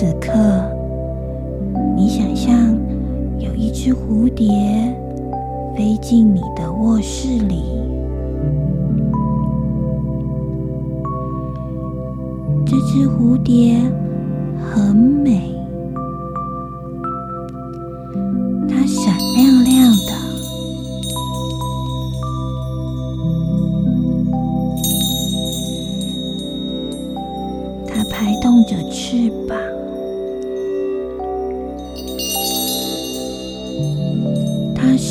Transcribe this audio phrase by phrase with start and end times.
[0.00, 0.30] 此刻，
[1.96, 2.54] 你想象
[3.36, 4.46] 有一只蝴蝶
[5.76, 7.64] 飞进你的卧室里。
[12.64, 13.74] 这只蝴蝶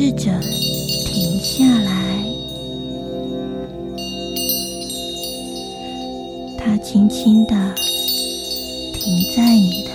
[0.00, 0.30] 试着
[1.06, 2.24] 停下来，
[6.56, 7.74] 它轻轻地
[8.94, 9.87] 停在你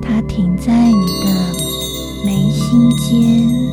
[0.00, 1.26] 它停在你的
[2.24, 3.65] 眉心间，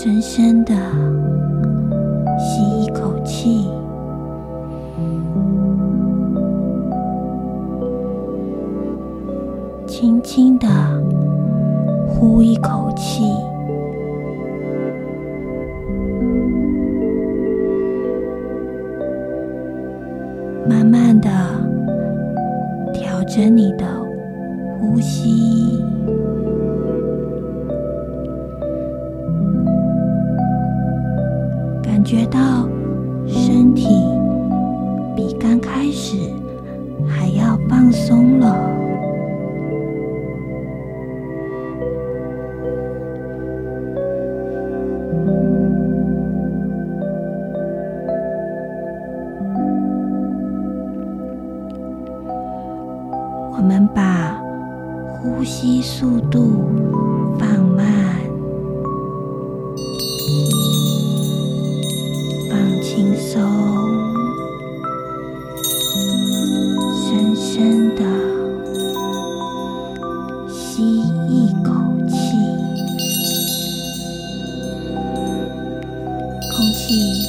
[0.00, 0.72] 深深的
[2.38, 3.68] 吸一口气，
[9.88, 10.68] 轻轻的
[12.06, 13.24] 呼一口气。
[20.68, 21.28] 慢慢的
[22.94, 23.84] 调整你的
[70.78, 71.72] 吸一口
[72.06, 72.14] 气，
[76.52, 77.28] 空气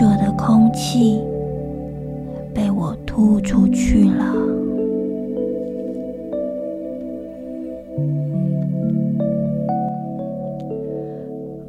[0.00, 1.20] 浊的空气
[2.54, 4.34] 被我吐出去了。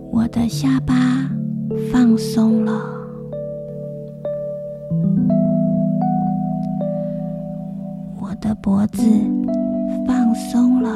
[0.10, 0.96] 我的下巴
[1.92, 2.72] 放松了，
[8.22, 9.04] 我的脖子
[10.08, 10.90] 放松了，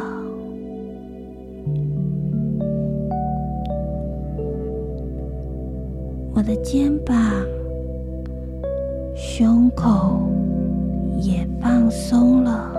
[6.46, 7.18] 我的肩膀、
[9.16, 10.22] 胸口
[11.20, 12.72] 也放松了。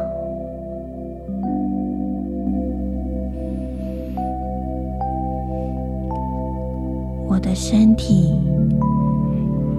[7.26, 8.38] 我的身体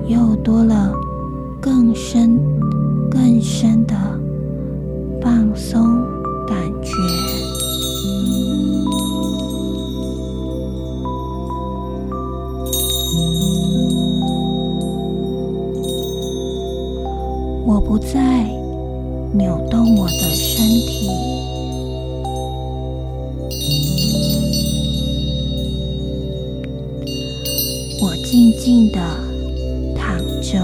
[0.09, 0.93] 又多了
[1.61, 2.37] 更深、
[3.09, 3.95] 更深的
[5.21, 5.81] 放松
[6.45, 7.26] 感觉。
[28.37, 28.99] 静静的
[29.95, 30.59] 躺着，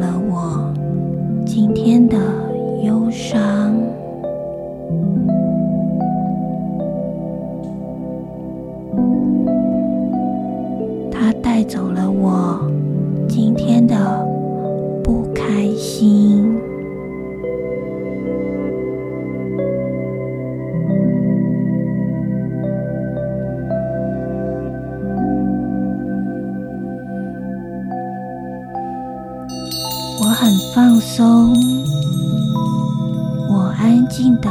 [0.00, 0.72] 了我
[1.44, 2.16] 今天的
[2.82, 3.76] 忧伤，
[11.10, 12.58] 它带走了我
[13.28, 14.26] 今天的
[15.04, 16.49] 不开心。
[31.16, 31.52] 松，
[33.48, 34.48] 我安静的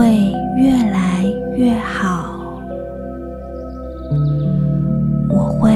[0.00, 1.26] 会越来
[1.58, 2.34] 越好。
[5.28, 5.70] 我会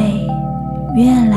[0.97, 1.34] 越来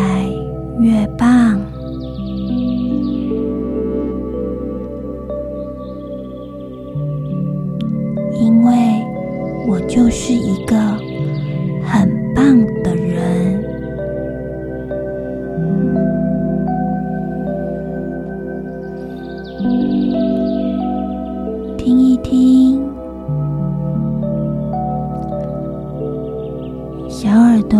[27.27, 27.77] 小耳朵。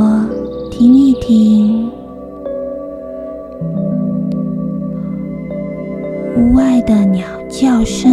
[0.70, 1.90] 听一听，
[6.36, 8.12] 屋外的鸟叫声，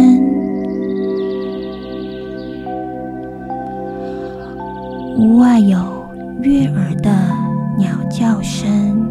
[5.17, 5.77] 屋外有
[6.41, 7.11] 悦耳的
[7.77, 9.04] 鸟叫声，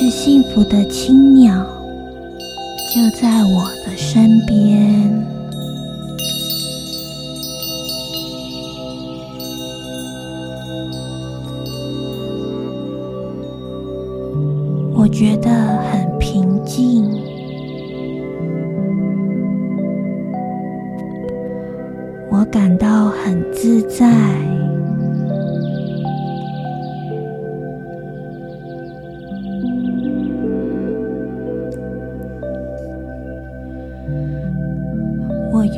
[0.00, 1.52] 是幸福的青鸟，
[2.90, 4.88] 就在我的身边。
[14.94, 15.50] 我觉得
[15.92, 15.99] 很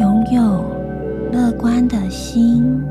[0.01, 0.65] 拥有
[1.31, 2.83] 乐观的心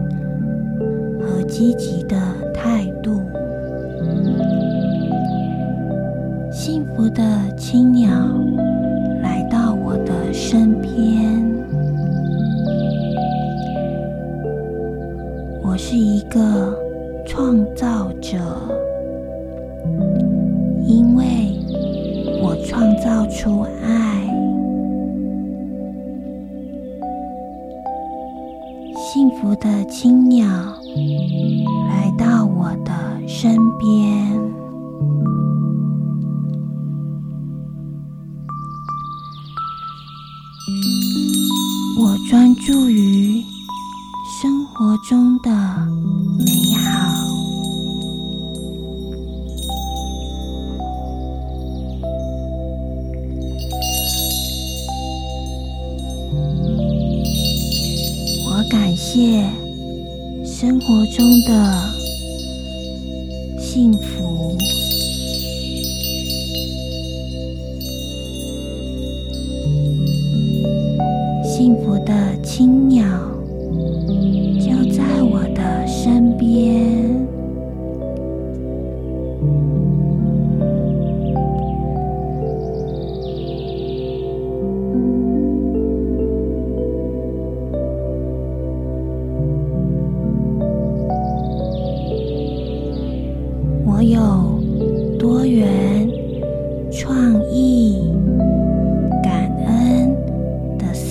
[1.20, 2.16] 和积极的
[2.54, 3.22] 态度。
[6.52, 7.24] 幸福的
[7.58, 8.10] 青鸟
[9.24, 11.42] 来到我的身边。
[15.64, 16.78] 我是一个
[17.26, 18.38] 创造者，
[20.86, 21.26] 因为
[22.44, 23.66] 我创造出
[29.86, 30.48] 青鸟
[31.90, 32.92] 来到我的
[33.28, 34.40] 身边，
[42.00, 43.44] 我专注于
[44.40, 45.50] 生活中的
[60.82, 61.91] 活中的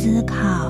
[0.01, 0.70] 思考，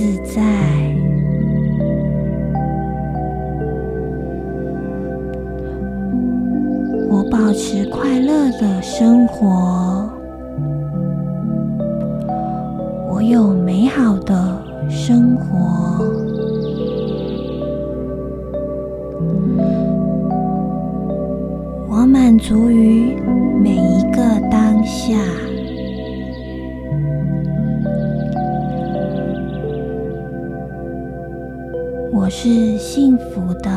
[0.00, 0.40] 自在。
[7.10, 10.10] 我保持快乐的生活。
[13.10, 16.02] 我有美好的生活，
[21.90, 23.19] 我满足于
[32.42, 33.70] 是幸福的，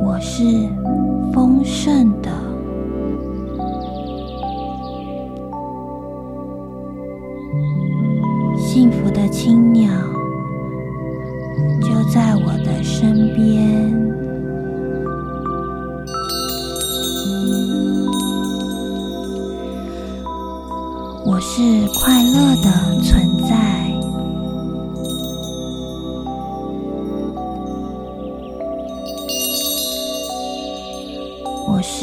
[0.00, 0.42] 我是
[1.32, 1.97] 丰盛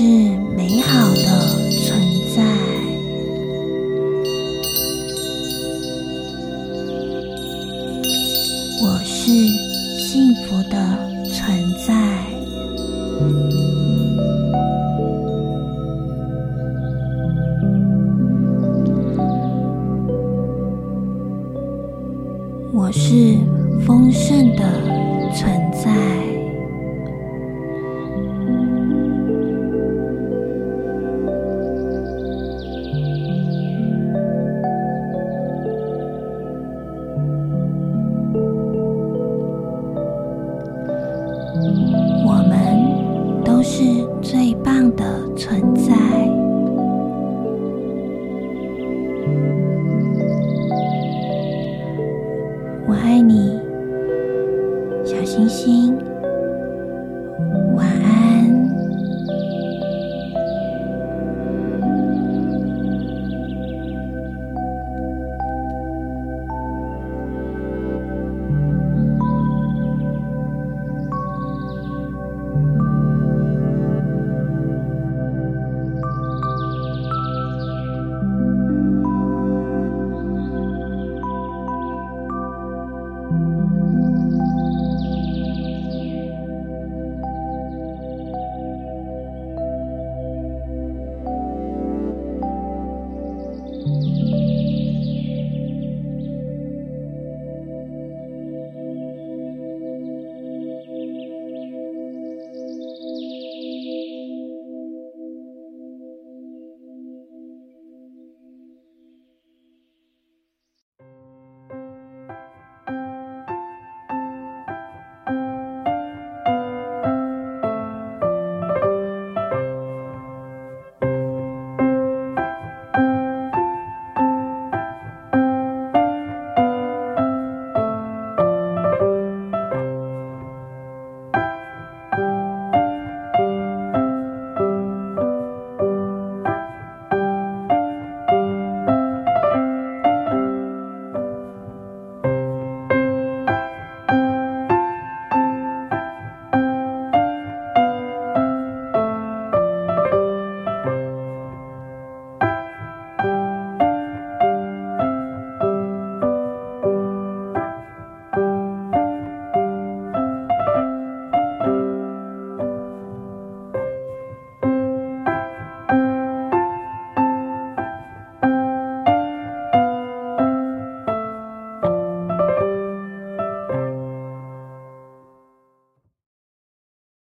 [0.06, 0.12] 是
[0.56, 1.65] 美好的。